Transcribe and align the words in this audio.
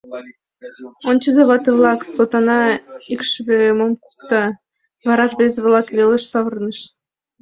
Ончыза, 1.09 1.43
вате-влак, 1.49 1.99
сотана 2.13 2.59
икшыве 3.13 3.57
мом 3.77 3.91
кукта?!— 4.03 4.43
вара 5.07 5.25
рвезе-влак 5.31 5.87
велыш 5.97 6.23
савырныш. 6.31 6.79